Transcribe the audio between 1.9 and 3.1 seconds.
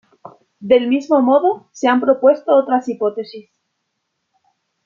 propuesto otras